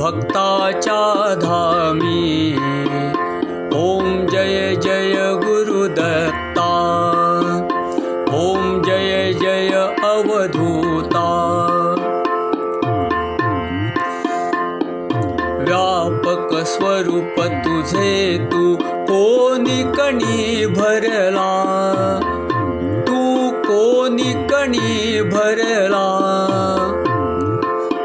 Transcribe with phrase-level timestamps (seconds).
[0.00, 2.56] भक्ताच्या धामी.
[3.72, 6.76] ॐ जय जय गुरुदत्ता.
[8.32, 9.68] ॐ जय जय
[10.02, 11.46] अवधूता.
[16.64, 21.50] स्वरूप तुझे तू कोणी कणी भरला?
[23.08, 26.06] तू कोणी कणी भरला?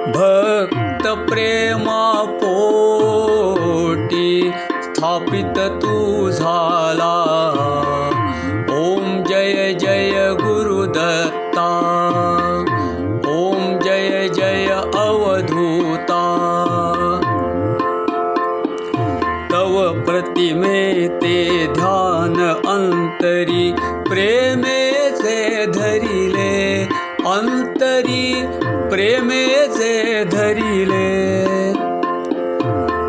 [0.07, 4.51] भक्त प्रेमा पोटी
[4.83, 5.94] स्थापित तू
[20.03, 22.35] प्रतिमे ते ध्यान
[22.67, 26.83] अन्तरि प्रेमे से धरिले।
[27.25, 31.35] अन्तरि प्रेमे से धरिले।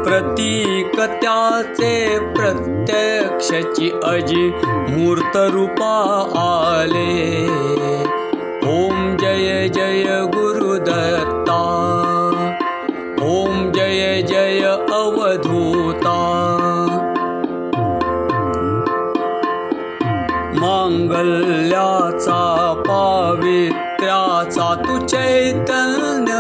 [0.05, 5.97] प्रतीक त्याचे प्रत्यक्षची अजि मूर्तरूपा
[6.39, 7.47] आले।
[8.67, 11.46] ॐ जय जय गुरुदत्ता
[23.57, 26.35] पावित्र्याचा तु चैतन्य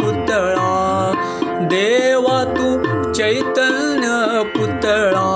[0.00, 1.12] पुतळा.
[1.60, 5.28] देवा तू चैतन्य पुतळा.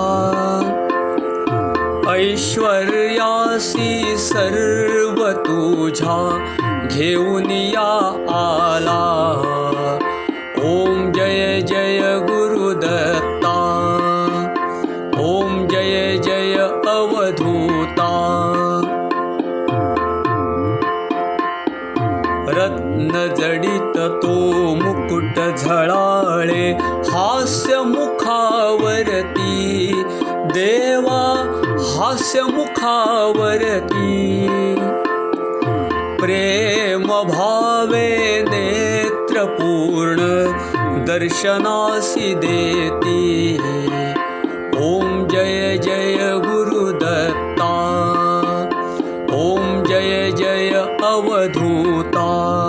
[2.09, 6.45] ऐश्वर्यासी सर्व तुझा
[6.93, 9.43] घेऊन या आला.
[10.59, 13.57] ॐ जय जय गुरुदत्ता.
[15.19, 16.57] ॐ जय जय
[22.97, 26.73] अवधूता रत्नजडित तो मुकुट झळाळे
[27.11, 29.93] हास्य मुखावरती
[30.55, 31.23] देवा
[31.79, 34.47] हास्य मुखावरती
[36.21, 40.19] प्रेम भावे नेत्रपूर्ण
[41.07, 43.57] दर्शनासी देती
[44.77, 47.73] ॐ जय जय गुरुदत्ता.
[49.33, 50.71] ॐ जय जय
[51.03, 52.66] अवधूता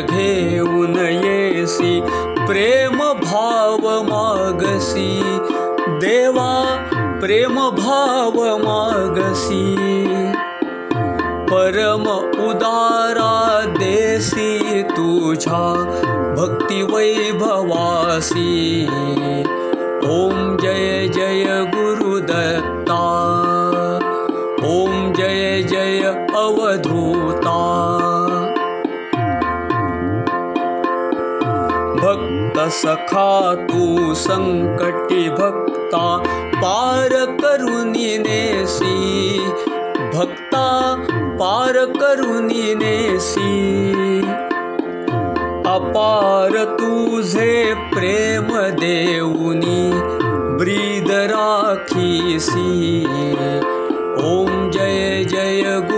[0.07, 2.01] घेऊन येसी
[2.47, 5.09] प्रेम भाव मागसी
[6.01, 6.53] देवा
[7.21, 9.65] प्रेम भाव मागसी
[11.51, 12.07] परम
[12.47, 15.63] उदारा देसी तुझा
[16.39, 18.47] भक्ती वैभवासी
[20.07, 21.45] ॐ जय जय
[21.75, 23.01] गुरुदत्ता
[24.65, 26.03] ॐ जय जय
[26.37, 27.57] अवधूता
[33.67, 34.15] तू
[35.31, 35.97] भक्ता
[38.19, 39.39] नेसी
[40.15, 40.67] भक्ता
[41.41, 41.79] पार
[42.75, 43.53] नेसी
[45.75, 48.49] अपार तुझे प्रेम
[48.81, 49.91] देऊनी
[50.59, 53.05] ब्रीद राखीसी
[54.19, 55.96] ॐ जय जय गुरुदत्ता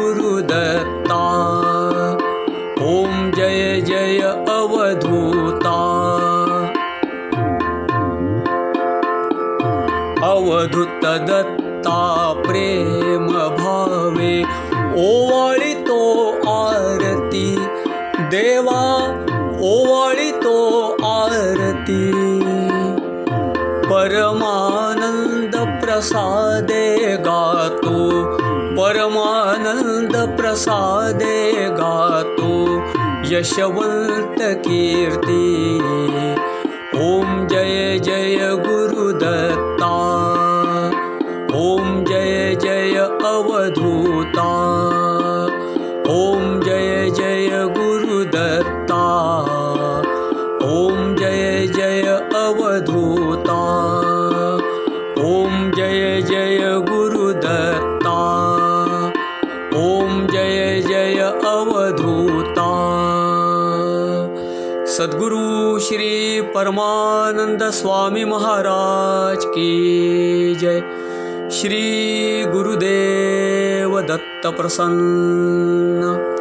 [10.53, 14.43] अवधूत दत्ता प्रेम भाव नामे
[14.97, 17.57] ओवाळितो आरती।
[18.19, 18.83] देवा
[19.61, 22.13] ओवाळितो आरती।
[23.91, 28.25] परमानंद प्रसादे गातो
[28.81, 32.83] परमानंद प्रसादे गातो
[33.31, 35.79] यशवंत कीर्ती
[36.99, 38.37] ॐ जय जय
[38.67, 39.91] गुरुदत्ता।
[41.55, 44.47] ॐ जय जय अवधूता।
[46.09, 47.49] ॐ जय जय
[47.79, 49.03] गुरुदत्ता।
[50.65, 52.03] ॐ जय जय
[52.35, 53.61] अवधूता।
[55.19, 56.59] ॐ जय जय
[56.91, 58.19] गुरुदत्ता।
[59.75, 62.69] ॐ जय जय अवधूता।
[64.87, 70.81] सद्गुरु श्री परमानंद स्वामी महाराज की जय।
[71.53, 71.81] श्री
[72.53, 76.37] गुरुदेव दत्त प्रसन्न